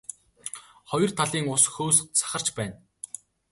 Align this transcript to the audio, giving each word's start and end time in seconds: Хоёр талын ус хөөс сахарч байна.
Хоёр 0.89 1.11
талын 1.17 1.45
ус 1.53 1.63
хөөс 1.73 1.97
сахарч 2.19 2.47
байна. 2.57 2.75